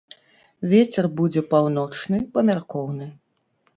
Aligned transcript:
Вецер 0.71 1.05
будзе 1.21 1.43
паўночны 1.53 2.17
памяркоўны. 2.39 3.11